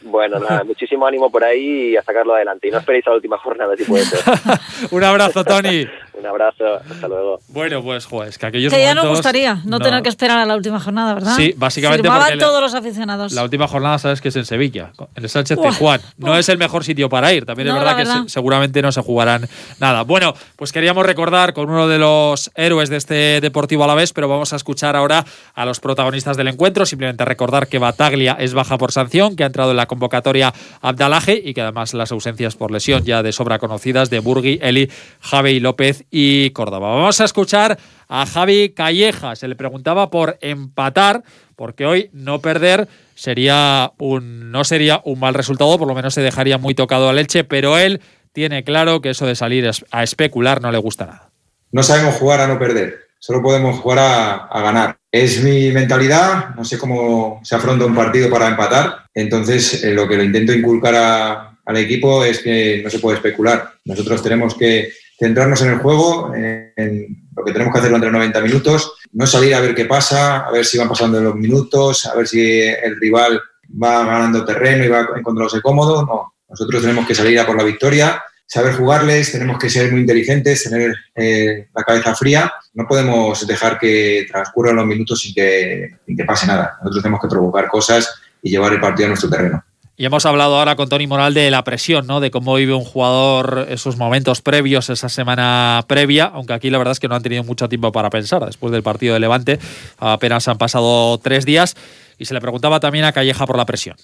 Bueno, 0.00 0.38
nada, 0.38 0.64
muchísimo 0.66 1.06
ánimo 1.06 1.30
por 1.30 1.44
ahí 1.44 1.90
y 1.90 1.96
a 1.96 2.02
sacarlo 2.02 2.34
adelante. 2.34 2.68
Y 2.68 2.70
no 2.70 2.78
esperéis 2.78 3.06
a 3.06 3.10
la 3.10 3.16
última 3.16 3.38
jornada, 3.38 3.76
si 3.76 3.84
puede 3.84 4.04
ser. 4.04 4.20
Un 4.90 5.04
abrazo, 5.04 5.44
Tony. 5.44 5.86
Un 6.24 6.30
abrazo, 6.30 6.64
hasta 6.90 7.06
luego. 7.06 7.38
Bueno, 7.48 7.82
pues, 7.82 8.06
joder, 8.06 8.30
es 8.30 8.38
que 8.38 8.46
aquellos 8.46 8.72
que 8.72 8.78
momentos, 8.78 9.02
ya 9.02 9.08
nos 9.08 9.14
gustaría 9.14 9.54
no, 9.56 9.78
no, 9.78 9.80
tener 9.80 10.02
que 10.02 10.08
esperar 10.08 10.38
a 10.38 10.46
la 10.46 10.56
última 10.56 10.80
jornada, 10.80 11.12
¿verdad? 11.12 11.36
Sí, 11.36 11.52
básicamente 11.54 12.00
Firmaban 12.00 12.28
porque 12.28 12.40
todos 12.42 12.62
los 12.62 12.72
aficionados. 12.72 13.32
La 13.32 13.42
última 13.42 13.68
jornada, 13.68 13.98
sabes 13.98 14.22
que 14.22 14.28
es 14.28 14.36
en 14.36 14.46
Sevilla, 14.46 14.92
en 15.16 15.22
el 15.22 15.28
Sánchez 15.28 15.58
Juan. 15.78 16.00
No 16.16 16.34
es 16.38 16.48
el 16.48 16.56
mejor 16.56 16.82
sitio 16.82 17.10
para 17.10 17.30
ir. 17.34 17.44
También 17.44 17.68
es 17.68 17.74
verdad, 17.74 17.96
verdad, 17.98 18.22
que 18.22 18.22
se, 18.22 18.32
seguramente 18.32 18.80
no 18.80 18.90
se 18.90 19.02
jugarán 19.02 19.46
nada. 19.80 20.00
Bueno, 20.02 20.32
pues 20.56 20.72
queríamos 20.72 21.04
recordar 21.04 21.52
con 21.52 21.68
uno 21.68 21.88
de 21.88 21.98
los 21.98 22.50
héroes 22.54 22.88
de 22.88 22.96
este 22.96 23.42
Deportivo 23.42 23.84
a 23.84 23.86
la 23.86 23.94
vez, 23.94 24.14
pero 24.14 24.26
vamos 24.26 24.54
a 24.54 24.56
escuchar 24.56 24.96
ahora 24.96 25.26
a 25.54 25.66
los 25.66 25.78
protagonistas 25.78 26.38
del 26.38 26.48
encuentro. 26.48 26.86
Simplemente 26.86 27.26
recordar 27.26 27.68
que 27.68 27.78
Bataglia 27.78 28.34
es 28.40 28.54
baja 28.54 28.78
por 28.78 28.92
sanción, 28.92 29.36
que 29.36 29.42
ha 29.42 29.46
entrado 29.46 29.72
en 29.72 29.76
la 29.76 29.84
convocatoria 29.84 30.54
Abdalaje 30.80 31.38
y 31.44 31.52
que 31.52 31.60
además 31.60 31.92
las 31.92 32.12
ausencias 32.12 32.56
por 32.56 32.70
lesión 32.70 33.04
ya 33.04 33.22
de 33.22 33.32
sobra 33.32 33.58
conocidas 33.58 34.08
de 34.08 34.20
Burgui, 34.20 34.58
Eli, 34.62 34.90
Javi 35.20 35.60
López 35.60 36.06
y 36.16 36.50
Córdoba. 36.50 36.94
Vamos 36.94 37.20
a 37.20 37.24
escuchar 37.24 37.76
a 38.08 38.24
Javi 38.24 38.68
Calleja. 38.68 39.34
Se 39.34 39.48
le 39.48 39.56
preguntaba 39.56 40.10
por 40.10 40.38
empatar, 40.40 41.24
porque 41.56 41.86
hoy 41.86 42.08
no 42.12 42.38
perder 42.38 42.86
sería 43.16 43.92
no 43.98 44.64
sería 44.64 45.00
un 45.04 45.18
mal 45.18 45.34
resultado, 45.34 45.76
por 45.76 45.88
lo 45.88 45.94
menos 45.94 46.14
se 46.14 46.20
dejaría 46.20 46.56
muy 46.56 46.76
tocado 46.76 47.08
a 47.08 47.12
leche, 47.12 47.42
pero 47.42 47.78
él 47.78 48.00
tiene 48.32 48.62
claro 48.62 49.00
que 49.00 49.10
eso 49.10 49.26
de 49.26 49.34
salir 49.34 49.68
a 49.90 50.02
especular 50.04 50.62
no 50.62 50.70
le 50.70 50.78
gusta 50.78 51.06
nada. 51.06 51.30
No 51.72 51.82
sabemos 51.82 52.14
jugar 52.14 52.40
a 52.40 52.46
no 52.46 52.60
perder, 52.60 53.08
solo 53.18 53.42
podemos 53.42 53.80
jugar 53.80 53.98
a, 53.98 54.60
ganar. 54.62 54.96
Es 55.10 55.42
mi 55.42 55.72
mentalidad, 55.72 56.54
no 56.54 56.64
sé 56.64 56.78
cómo 56.78 57.40
se 57.42 57.56
afronta 57.56 57.86
un 57.86 57.94
partido 57.94 58.30
para 58.30 58.46
empatar, 58.46 59.06
entonces 59.12 59.82
eh, 59.82 59.92
lo 59.92 60.06
que 60.06 60.16
lo 60.16 60.22
intento 60.22 60.52
inculcar 60.52 61.54
al 61.64 61.76
equipo 61.76 62.24
es 62.24 62.38
que 62.38 62.82
no 62.84 62.90
se 62.90 63.00
puede 63.00 63.16
especular. 63.16 63.72
Nosotros 63.84 64.22
tenemos 64.22 64.54
que 64.54 64.92
centrarnos 65.18 65.62
en 65.62 65.70
el 65.70 65.78
juego, 65.78 66.32
en, 66.34 67.28
lo 67.36 67.44
que 67.44 67.52
tenemos 67.52 67.72
que 67.72 67.78
hacer 67.78 67.90
durante 67.90 68.10
90 68.10 68.40
minutos, 68.40 68.94
no 69.12 69.26
salir 69.26 69.54
a 69.54 69.60
ver 69.60 69.74
qué 69.74 69.84
pasa, 69.84 70.40
a 70.40 70.50
ver 70.50 70.64
si 70.64 70.78
van 70.78 70.88
pasando 70.88 71.20
los 71.20 71.34
minutos, 71.34 72.06
a 72.06 72.14
ver 72.14 72.26
si 72.26 72.62
el 72.62 72.96
rival 73.00 73.40
va 73.82 74.04
ganando 74.04 74.44
terreno 74.44 74.84
y 74.84 74.88
va 74.88 75.00
encontrándose 75.16 75.60
cómodo, 75.60 76.04
no. 76.04 76.34
Nosotros 76.48 76.82
tenemos 76.82 77.06
que 77.06 77.14
salir 77.14 77.38
a 77.40 77.46
por 77.46 77.56
la 77.56 77.64
victoria, 77.64 78.22
saber 78.46 78.74
jugarles, 78.74 79.32
tenemos 79.32 79.58
que 79.58 79.70
ser 79.70 79.90
muy 79.90 80.02
inteligentes, 80.02 80.64
tener 80.64 80.94
eh, 81.14 81.68
la 81.74 81.82
cabeza 81.82 82.14
fría. 82.14 82.52
No 82.74 82.86
podemos 82.86 83.44
dejar 83.46 83.78
que 83.78 84.26
transcurran 84.30 84.76
los 84.76 84.86
minutos 84.86 85.20
sin 85.20 85.34
que 85.34 86.24
pase 86.24 86.46
nada. 86.46 86.76
Nosotros 86.80 87.02
tenemos 87.02 87.20
que 87.20 87.28
provocar 87.28 87.66
cosas 87.66 88.20
y 88.42 88.50
llevar 88.50 88.72
el 88.74 88.80
partido 88.80 89.06
a 89.06 89.08
nuestro 89.08 89.30
terreno. 89.30 89.64
Y 89.96 90.04
hemos 90.04 90.26
hablado 90.26 90.56
ahora 90.56 90.74
con 90.74 90.88
Tony 90.88 91.06
Moral 91.06 91.34
de 91.34 91.52
la 91.52 91.62
presión, 91.62 92.08
¿no? 92.08 92.18
De 92.18 92.32
cómo 92.32 92.56
vive 92.56 92.74
un 92.74 92.84
jugador 92.84 93.66
esos 93.68 93.96
momentos 93.96 94.42
previos, 94.42 94.90
esa 94.90 95.08
semana 95.08 95.84
previa, 95.86 96.24
aunque 96.24 96.52
aquí 96.52 96.68
la 96.68 96.78
verdad 96.78 96.92
es 96.92 97.00
que 97.00 97.06
no 97.06 97.14
han 97.14 97.22
tenido 97.22 97.44
mucho 97.44 97.68
tiempo 97.68 97.92
para 97.92 98.10
pensar. 98.10 98.44
Después 98.44 98.72
del 98.72 98.82
partido 98.82 99.14
de 99.14 99.20
Levante, 99.20 99.60
apenas 99.98 100.48
han 100.48 100.58
pasado 100.58 101.18
tres 101.18 101.44
días. 101.44 101.76
Y 102.18 102.24
se 102.24 102.34
le 102.34 102.40
preguntaba 102.40 102.80
también 102.80 103.04
a 103.04 103.12
Calleja 103.12 103.46
por 103.46 103.56
la 103.56 103.66
presión. 103.66 103.96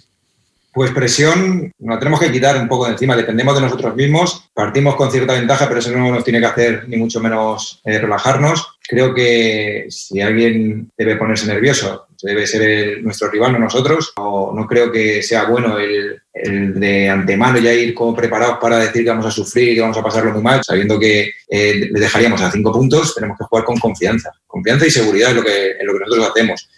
Pues 0.73 0.93
presión 0.93 1.73
nos 1.81 1.99
tenemos 1.99 2.21
que 2.21 2.31
quitar 2.31 2.57
un 2.57 2.69
poco 2.69 2.87
de 2.87 2.93
encima, 2.93 3.17
dependemos 3.17 3.57
de 3.57 3.63
nosotros 3.63 3.97
mismos, 3.97 4.49
partimos 4.55 4.95
con 4.95 5.11
cierta 5.11 5.33
ventaja, 5.33 5.67
pero 5.67 5.81
eso 5.81 5.91
no 5.91 6.13
nos 6.13 6.23
tiene 6.23 6.39
que 6.39 6.47
hacer 6.47 6.89
ni 6.89 6.97
mucho 6.97 7.19
menos 7.19 7.81
eh, 7.85 7.99
relajarnos. 7.99 8.79
Creo 8.89 9.13
que 9.13 9.87
si 9.89 10.21
alguien 10.21 10.89
debe 10.97 11.17
ponerse 11.17 11.49
nervioso, 11.49 12.07
debe 12.23 12.47
ser 12.47 13.03
nuestro 13.03 13.31
rival, 13.31 13.53
no 13.53 13.59
nosotros. 13.59 14.13
O 14.17 14.53
no 14.55 14.67
creo 14.67 14.91
que 14.91 15.23
sea 15.23 15.45
bueno 15.45 15.79
el, 15.79 16.21
de 16.33 17.09
antemano 17.09 17.59
ya 17.59 17.73
ir 17.73 17.95
como 17.95 18.15
preparados 18.15 18.59
para 18.61 18.79
decir 18.79 19.05
que 19.05 19.11
vamos 19.11 19.27
a 19.27 19.31
sufrir 19.31 19.71
y 19.71 19.75
que 19.75 19.81
vamos 19.81 19.99
a 19.99 20.03
pasarlo 20.03 20.33
muy 20.33 20.43
mal, 20.43 20.63
sabiendo 20.65 20.99
que 20.99 21.31
eh, 21.49 21.89
le 21.91 22.01
dejaríamos 22.01 22.41
a 22.41 22.51
cinco 22.51 22.73
puntos, 22.73 23.15
tenemos 23.15 23.37
que 23.39 23.45
jugar 23.45 23.65
con 23.65 23.79
confianza. 23.79 24.31
Confianza 24.47 24.87
y 24.87 24.91
seguridad 24.91 25.31
es 25.31 25.37
lo 25.37 25.43
que, 25.43 25.75
lo 25.83 25.93
que 25.93 26.01
nosotros 26.01 26.29
hacemos. 26.31 26.69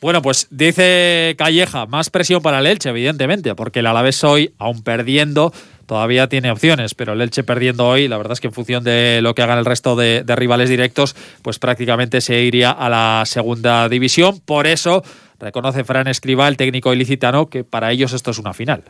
Bueno, 0.00 0.20
pues 0.20 0.48
dice 0.50 1.34
Calleja, 1.38 1.86
más 1.86 2.10
presión 2.10 2.42
para 2.42 2.58
el 2.58 2.66
Elche, 2.66 2.90
evidentemente, 2.90 3.54
porque 3.54 3.78
el 3.78 3.86
Alavés 3.86 4.22
hoy, 4.22 4.52
aún 4.58 4.82
perdiendo, 4.82 5.50
todavía 5.86 6.28
tiene 6.28 6.50
opciones, 6.50 6.94
pero 6.94 7.12
el 7.12 7.20
Elche 7.20 7.44
perdiendo 7.44 7.86
hoy, 7.86 8.08
la 8.08 8.16
verdad 8.16 8.32
es 8.32 8.40
que 8.40 8.48
en 8.48 8.52
función 8.52 8.84
de 8.84 9.20
lo 9.22 9.34
que 9.34 9.42
hagan 9.42 9.58
el 9.58 9.64
resto 9.64 9.96
de, 9.96 10.24
rivales 10.34 10.68
directos, 10.68 11.14
pues 11.42 11.58
prácticamente 11.58 12.20
se 12.20 12.40
iría 12.40 12.70
a 12.70 12.88
la 12.88 13.22
segunda 13.26 13.88
división. 13.88 14.40
Por 14.40 14.66
eso 14.66 15.02
reconoce 15.38 15.84
Fran 15.84 16.08
Escriba, 16.08 16.48
el 16.48 16.56
técnico 16.56 16.92
ilicitano, 16.92 17.48
que 17.48 17.64
para 17.64 17.92
ellos 17.92 18.12
esto 18.12 18.30
es 18.30 18.38
una 18.38 18.54
final. 18.54 18.84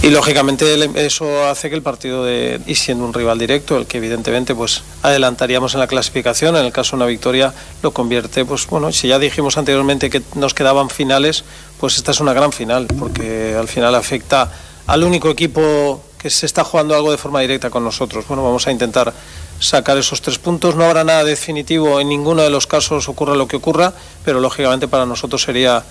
Y 0.00 0.10
lógicamente 0.10 1.04
eso 1.04 1.48
hace 1.48 1.68
que 1.68 1.74
el 1.74 1.82
partido 1.82 2.24
de, 2.24 2.60
y 2.66 2.76
siendo 2.76 3.04
un 3.04 3.12
rival 3.12 3.36
directo, 3.36 3.76
el 3.76 3.86
que 3.86 3.98
evidentemente 3.98 4.54
pues 4.54 4.84
adelantaríamos 5.02 5.74
en 5.74 5.80
la 5.80 5.88
clasificación, 5.88 6.56
en 6.56 6.64
el 6.64 6.72
caso 6.72 6.92
de 6.92 7.02
una 7.02 7.06
victoria 7.06 7.52
lo 7.82 7.90
convierte, 7.90 8.44
pues 8.44 8.64
bueno, 8.68 8.92
si 8.92 9.08
ya 9.08 9.18
dijimos 9.18 9.58
anteriormente 9.58 10.08
que 10.08 10.22
nos 10.36 10.54
quedaban 10.54 10.88
finales, 10.88 11.44
pues 11.80 11.96
esta 11.96 12.12
es 12.12 12.20
una 12.20 12.32
gran 12.32 12.52
final, 12.52 12.86
porque 12.96 13.56
al 13.58 13.66
final 13.66 13.96
afecta 13.96 14.52
al 14.86 15.02
único 15.02 15.30
equipo 15.30 16.04
que 16.18 16.30
se 16.30 16.46
está 16.46 16.64
jugando 16.64 16.94
algo 16.94 17.10
de 17.10 17.18
forma 17.18 17.40
directa 17.40 17.70
con 17.70 17.84
nosotros. 17.84 18.26
Bueno, 18.26 18.42
vamos 18.42 18.66
a 18.66 18.72
intentar 18.72 19.12
sacar 19.60 19.96
esos 19.96 20.20
tres 20.20 20.38
puntos. 20.38 20.74
No 20.74 20.84
habrá 20.84 21.04
nada 21.04 21.24
definitivo 21.24 22.00
en 22.00 22.08
ninguno 22.08 22.42
de 22.42 22.50
los 22.50 22.66
casos, 22.66 23.08
ocurra 23.08 23.34
lo 23.34 23.46
que 23.46 23.56
ocurra, 23.56 23.92
pero 24.24 24.40
lógicamente 24.40 24.88
para 24.88 25.06
nosotros 25.06 25.42
sería 25.42 25.84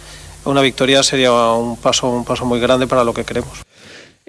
una 0.46 0.62
victoria 0.62 1.04
sería 1.04 1.32
un 1.32 1.78
paso, 1.78 2.08
un 2.08 2.24
paso 2.24 2.46
muy 2.46 2.60
grande 2.60 2.88
para 2.88 3.04
lo 3.04 3.14
que 3.14 3.26
queremos. 3.26 3.67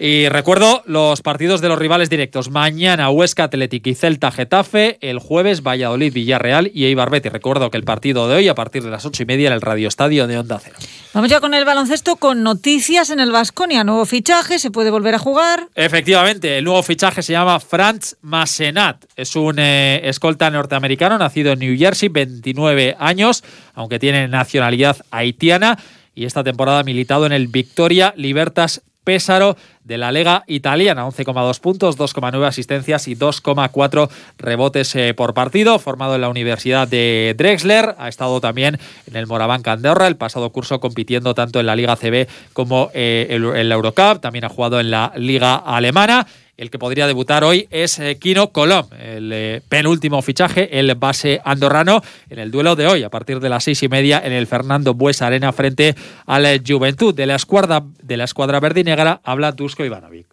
Y 0.00 0.28
recuerdo 0.28 0.84
los 0.86 1.22
partidos 1.22 1.60
de 1.60 1.68
los 1.68 1.76
rivales 1.76 2.08
directos. 2.08 2.50
Mañana 2.50 3.10
Huesca 3.10 3.42
Atlético 3.44 3.90
y 3.90 3.96
Celta 3.96 4.30
Getafe. 4.30 4.96
El 5.00 5.18
jueves 5.18 5.64
Valladolid 5.64 6.12
Villarreal 6.12 6.70
y 6.72 6.84
Eibar 6.84 7.10
Betis. 7.10 7.32
Recuerdo 7.32 7.68
que 7.72 7.78
el 7.78 7.82
partido 7.82 8.28
de 8.28 8.36
hoy 8.36 8.46
a 8.46 8.54
partir 8.54 8.84
de 8.84 8.90
las 8.90 9.04
ocho 9.04 9.24
y 9.24 9.26
media 9.26 9.48
en 9.48 9.54
el 9.54 9.60
Radio 9.60 9.88
Estadio 9.88 10.28
de 10.28 10.38
Onda 10.38 10.60
Cero. 10.62 10.76
Vamos 11.14 11.28
ya 11.28 11.40
con 11.40 11.52
el 11.52 11.64
baloncesto 11.64 12.14
con 12.14 12.44
noticias 12.44 13.10
en 13.10 13.18
el 13.18 13.32
Vasconia. 13.32 13.82
Nuevo 13.82 14.06
fichaje, 14.06 14.60
se 14.60 14.70
puede 14.70 14.92
volver 14.92 15.16
a 15.16 15.18
jugar. 15.18 15.66
Efectivamente, 15.74 16.58
el 16.58 16.64
nuevo 16.64 16.84
fichaje 16.84 17.20
se 17.20 17.32
llama 17.32 17.58
Franz 17.58 18.14
Masenat. 18.22 19.04
Es 19.16 19.34
un 19.34 19.58
eh, 19.58 20.02
escolta 20.04 20.48
norteamericano 20.48 21.18
nacido 21.18 21.50
en 21.50 21.58
New 21.58 21.76
Jersey, 21.76 22.08
29 22.08 22.94
años, 23.00 23.42
aunque 23.74 23.98
tiene 23.98 24.28
nacionalidad 24.28 24.98
haitiana 25.10 25.76
y 26.14 26.24
esta 26.24 26.44
temporada 26.44 26.80
ha 26.80 26.84
militado 26.84 27.26
en 27.26 27.32
el 27.32 27.48
Victoria 27.48 28.14
Libertas 28.16 28.82
Pésaro 29.08 29.56
de 29.84 29.96
la 29.96 30.12
Lega 30.12 30.44
Italiana, 30.48 31.06
11,2 31.06 31.60
puntos, 31.60 31.96
2,9 31.96 32.46
asistencias 32.46 33.08
y 33.08 33.16
2,4 33.16 34.10
rebotes 34.36 34.94
eh, 34.96 35.14
por 35.14 35.32
partido, 35.32 35.78
formado 35.78 36.14
en 36.14 36.20
la 36.20 36.28
Universidad 36.28 36.86
de 36.86 37.34
Drexler, 37.34 37.94
ha 37.96 38.08
estado 38.10 38.38
también 38.42 38.78
en 39.06 39.16
el 39.16 39.26
Moraván 39.26 39.62
Candorra 39.62 40.08
el 40.08 40.18
pasado 40.18 40.50
curso 40.50 40.78
compitiendo 40.78 41.32
tanto 41.32 41.58
en 41.58 41.64
la 41.64 41.74
Liga 41.74 41.96
CB 41.96 42.28
como 42.52 42.90
eh, 42.92 43.28
en 43.30 43.68
la 43.70 43.74
Eurocup, 43.76 44.20
también 44.20 44.44
ha 44.44 44.50
jugado 44.50 44.78
en 44.78 44.90
la 44.90 45.14
Liga 45.16 45.54
Alemana 45.56 46.26
el 46.58 46.70
que 46.70 46.78
podría 46.78 47.06
debutar 47.06 47.44
hoy 47.44 47.68
es 47.70 47.98
eh, 48.00 48.18
Kino 48.18 48.50
Colom, 48.50 48.86
el 49.00 49.30
eh, 49.32 49.62
penúltimo 49.68 50.20
fichaje, 50.22 50.78
el 50.78 50.92
base 50.96 51.40
andorrano, 51.44 52.02
en 52.28 52.40
el 52.40 52.50
duelo 52.50 52.74
de 52.74 52.88
hoy, 52.88 53.04
a 53.04 53.10
partir 53.10 53.38
de 53.38 53.48
las 53.48 53.62
seis 53.64 53.82
y 53.84 53.88
media, 53.88 54.20
en 54.22 54.32
el 54.32 54.48
Fernando 54.48 54.92
Bues 54.92 55.22
Arena 55.22 55.52
frente 55.52 55.94
a 56.26 56.40
la 56.40 56.58
Juventud. 56.66 57.14
De 57.14 57.26
la 57.26 57.36
escuadra, 57.36 57.84
de 58.02 58.16
la 58.16 58.24
escuadra 58.24 58.58
verde 58.58 58.80
y 58.80 58.84
negra 58.84 59.20
habla 59.22 59.52
Dusko 59.52 59.84
Ivanovic. 59.84 60.26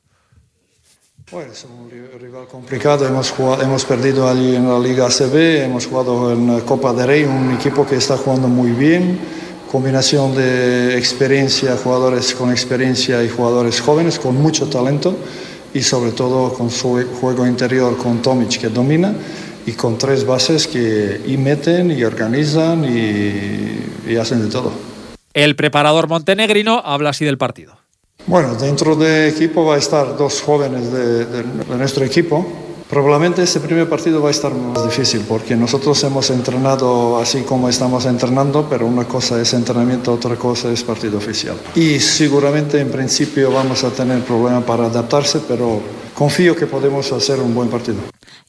Bueno, 1.32 1.54
es 1.54 1.64
un 1.66 1.90
rival 2.20 2.48
complicado, 2.48 3.08
hemos, 3.08 3.34
hemos 3.62 3.86
perdido 3.86 4.28
allí 4.28 4.56
en 4.56 4.68
la 4.68 4.80
Liga 4.80 5.08
CB, 5.10 5.66
hemos 5.66 5.86
jugado 5.86 6.32
en 6.32 6.60
Copa 6.62 6.94
de 6.94 7.06
Rey, 7.06 7.24
un 7.24 7.54
equipo 7.54 7.86
que 7.86 7.96
está 7.96 8.18
jugando 8.18 8.48
muy 8.48 8.72
bien, 8.72 9.20
combinación 9.72 10.36
de 10.36 10.98
experiencia, 10.98 11.78
jugadores 11.78 12.34
con 12.34 12.52
experiencia 12.52 13.24
y 13.24 13.30
jugadores 13.30 13.82
jóvenes 13.82 14.20
con 14.20 14.36
mucho 14.36 14.68
talento 14.70 15.16
y 15.76 15.84
sobre 15.84 16.14
todo 16.14 16.54
con 16.54 16.72
su 16.72 17.06
juego 17.20 17.46
interior 17.46 17.98
con 17.98 18.22
Tomic 18.22 18.58
que 18.60 18.70
domina 18.70 19.14
y 19.66 19.74
con 19.74 19.98
tres 19.98 20.26
bases 20.26 20.68
que 20.68 21.22
y 21.28 21.36
meten 21.38 21.92
y 21.92 22.02
organizan 22.06 22.86
y, 22.86 24.16
hacen 24.16 24.42
de 24.42 24.50
todo. 24.50 24.72
El 25.34 25.58
preparador 25.58 26.08
montenegrino 26.08 26.82
habla 26.84 27.10
así 27.10 27.26
del 27.26 27.38
partido. 27.38 27.78
Bueno, 28.26 28.56
dentro 28.56 28.96
del 28.96 29.34
equipo 29.34 29.66
va 29.66 29.76
a 29.76 29.78
estar 29.78 30.18
dos 30.18 30.42
jóvenes 30.42 30.92
de 30.94 31.44
nuestro 31.78 32.06
equipo, 32.06 32.48
Probablemente 32.96 33.44
este 33.44 33.60
primer 33.60 33.90
partido 33.90 34.22
va 34.22 34.30
a 34.30 34.32
estar 34.32 34.54
más 34.56 34.86
difícil 34.86 35.26
porque 35.28 35.54
nosotros 35.58 36.02
hemos 36.06 36.30
entrenado 36.30 37.20
así 37.20 37.42
como 37.42 37.68
estamos 37.68 38.06
entrenando, 38.06 38.68
pero 38.70 38.88
una 38.88 39.04
cosa 39.04 39.42
es 39.42 39.54
entrenamiento, 39.54 40.14
otra 40.14 40.38
cosa 40.38 40.72
es 40.72 40.82
partido 40.82 41.18
oficial. 41.18 41.58
Y 41.76 42.00
seguramente 42.00 42.80
en 42.80 42.90
principio 42.90 43.52
vamos 43.52 43.84
a 43.84 43.90
tener 43.90 44.24
problemas 44.24 44.64
para 44.64 44.86
adaptarse, 44.86 45.42
pero 45.46 45.82
confío 46.14 46.56
que 46.56 46.68
podemos 46.68 47.12
hacer 47.12 47.42
un 47.42 47.54
buen 47.54 47.68
partido. 47.68 47.98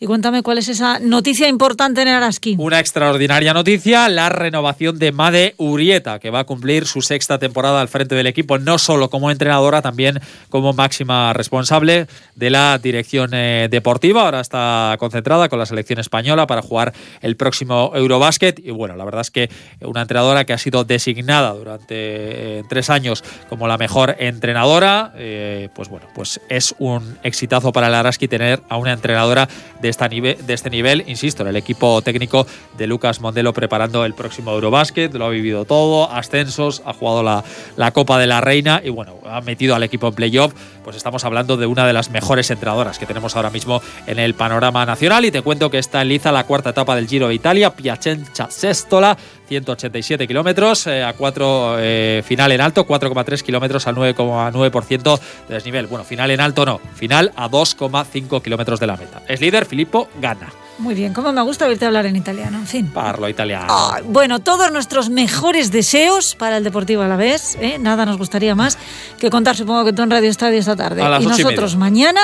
Y 0.00 0.06
cuéntame 0.06 0.42
cuál 0.42 0.58
es 0.58 0.68
esa 0.68 0.98
noticia 0.98 1.48
importante 1.48 2.02
en 2.02 2.08
Araski. 2.08 2.56
Una 2.58 2.80
extraordinaria 2.80 3.54
noticia, 3.54 4.08
la 4.08 4.28
renovación 4.28 4.98
de 4.98 5.12
Made 5.12 5.54
Urieta, 5.56 6.18
que 6.18 6.30
va 6.30 6.40
a 6.40 6.44
cumplir 6.44 6.86
su 6.86 7.02
sexta 7.02 7.38
temporada 7.38 7.80
al 7.80 7.88
frente 7.88 8.14
del 8.14 8.26
equipo, 8.26 8.58
no 8.58 8.78
solo 8.78 9.10
como 9.10 9.30
entrenadora, 9.30 9.82
también 9.82 10.20
como 10.50 10.72
máxima 10.72 11.32
responsable 11.32 12.06
de 12.34 12.50
la 12.50 12.78
dirección 12.78 13.30
eh, 13.32 13.68
deportiva. 13.70 14.22
Ahora 14.22 14.40
está 14.40 14.96
concentrada 14.98 15.48
con 15.48 15.58
la 15.58 15.66
selección 15.66 15.98
española 15.98 16.46
para 16.46 16.62
jugar 16.62 16.92
el 17.22 17.36
próximo 17.36 17.92
Eurobásquet. 17.94 18.58
Y 18.58 18.70
bueno, 18.70 18.96
la 18.96 19.04
verdad 19.04 19.22
es 19.22 19.30
que 19.30 19.50
una 19.80 20.02
entrenadora 20.02 20.44
que 20.44 20.52
ha 20.52 20.58
sido 20.58 20.84
designada 20.84 21.52
durante 21.52 21.94
eh, 21.94 22.62
tres 22.68 22.90
años 22.90 23.24
como 23.48 23.66
la 23.68 23.78
mejor 23.78 24.16
entrenadora, 24.18 25.12
eh, 25.16 25.68
pues 25.74 25.88
bueno, 25.88 26.06
pues 26.14 26.40
es 26.48 26.74
un 26.78 27.18
exitazo 27.22 27.72
para 27.72 27.88
el 27.88 27.94
Araski 27.94 28.28
tener 28.28 28.62
a 28.68 28.76
una 28.76 28.92
entrenadora 28.92 29.48
de 29.80 29.88
esta 29.88 30.08
nivel, 30.08 30.46
de 30.46 30.54
este 30.54 30.70
nivel, 30.70 31.04
insisto, 31.06 31.42
en 31.42 31.48
el 31.48 31.56
equipo 31.56 32.02
técnico 32.02 32.46
de 32.76 32.86
Lucas 32.86 33.20
Mondelo 33.20 33.52
preparando 33.52 34.04
el 34.04 34.14
próximo 34.14 34.52
Eurobásquet, 34.52 35.12
lo 35.14 35.26
ha 35.26 35.30
vivido 35.30 35.64
todo, 35.64 36.10
ascensos, 36.10 36.82
ha 36.84 36.92
jugado 36.92 37.22
la, 37.22 37.44
la 37.76 37.92
Copa 37.92 38.18
de 38.18 38.26
la 38.26 38.40
Reina 38.40 38.80
y 38.84 38.90
bueno, 38.90 39.16
ha 39.24 39.40
metido 39.40 39.74
al 39.74 39.82
equipo 39.82 40.08
en 40.08 40.14
playoff, 40.14 40.54
pues 40.84 40.96
estamos 40.96 41.24
hablando 41.24 41.56
de 41.56 41.66
una 41.66 41.86
de 41.86 41.92
las 41.92 42.10
mejores 42.10 42.50
entrenadoras 42.50 42.98
que 42.98 43.06
tenemos 43.06 43.36
ahora 43.36 43.50
mismo 43.50 43.82
en 44.06 44.18
el 44.18 44.34
panorama 44.34 44.86
nacional. 44.86 45.24
Y 45.24 45.30
te 45.30 45.42
cuento 45.42 45.70
que 45.70 45.78
está 45.78 46.02
en 46.02 46.08
liza 46.08 46.32
la 46.32 46.44
cuarta 46.44 46.70
etapa 46.70 46.94
del 46.94 47.08
Giro 47.08 47.28
de 47.28 47.34
Italia, 47.34 47.74
Piacenza 47.74 48.50
Sestola, 48.50 49.16
187 49.48 50.26
kilómetros, 50.26 50.86
eh, 50.86 51.02
a 51.02 51.12
4 51.12 51.76
eh, 51.78 52.22
final 52.26 52.52
en 52.52 52.60
alto, 52.60 52.86
4,3 52.86 53.42
kilómetros 53.42 53.86
al 53.86 53.94
9,9% 53.94 55.20
de 55.48 55.54
desnivel. 55.54 55.86
Bueno, 55.86 56.04
final 56.04 56.30
en 56.30 56.40
alto 56.40 56.64
no, 56.64 56.80
final 56.94 57.32
a 57.36 57.48
2,5 57.48 58.42
kilómetros 58.42 58.80
de 58.80 58.86
la 58.86 58.96
meta. 58.96 59.22
Es 59.28 59.40
líder, 59.40 59.66
Filippo 59.66 60.08
gana. 60.20 60.48
Muy 60.78 60.94
bien, 60.94 61.14
como 61.14 61.32
me 61.32 61.40
gusta 61.40 61.66
oírte 61.66 61.86
hablar 61.86 62.04
en 62.04 62.16
italiano, 62.16 62.58
en 62.58 62.66
fin. 62.66 62.88
Parlo 62.88 63.28
italiano. 63.28 63.66
Ah, 63.68 64.00
bueno, 64.04 64.40
todos 64.40 64.70
nuestros 64.70 65.08
mejores 65.08 65.72
deseos 65.72 66.34
para 66.34 66.58
el 66.58 66.64
Deportivo 66.64 67.02
a 67.02 67.08
la 67.08 67.16
vez. 67.16 67.56
¿eh? 67.60 67.78
Nada 67.78 68.04
nos 68.04 68.18
gustaría 68.18 68.54
más 68.54 68.76
que 69.18 69.30
contar, 69.30 69.56
supongo 69.56 69.86
que 69.86 69.94
tú 69.94 70.02
en 70.02 70.10
Radio 70.10 70.28
Estadio 70.28 70.58
esta 70.58 70.76
tarde. 70.76 71.02
y 71.20 71.26
nosotros 71.26 71.76
mañana, 71.76 72.20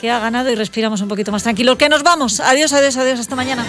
que 0.00 0.10
ha 0.10 0.18
ganado 0.18 0.50
y 0.50 0.54
respiramos 0.54 1.02
un 1.02 1.08
poquito 1.08 1.30
más 1.30 1.42
tranquilos. 1.42 1.76
Que 1.76 1.90
nos 1.90 2.02
vamos. 2.02 2.40
Adiós, 2.40 2.72
adiós, 2.72 2.96
adiós. 2.96 3.20
Hasta 3.20 3.36
mañana. 3.36 3.66